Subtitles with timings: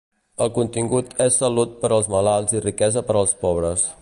[0.45, 3.91] El contingut és salut per als malalts i riquesa per als pobres.